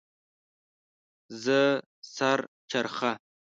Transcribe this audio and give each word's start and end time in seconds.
زه 1.43 1.59
سر 2.15 2.39
چرخه 2.69 3.11